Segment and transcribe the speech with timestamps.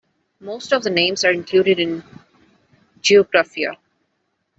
[0.39, 2.03] Most of the names are included in
[3.03, 3.75] "Geographia".